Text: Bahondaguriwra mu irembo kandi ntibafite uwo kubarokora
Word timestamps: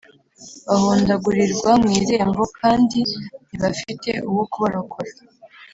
Bahondaguriwra 0.67 1.71
mu 1.81 1.89
irembo 2.01 2.43
kandi 2.59 2.99
ntibafite 3.47 4.11
uwo 4.29 4.43
kubarokora 4.51 5.11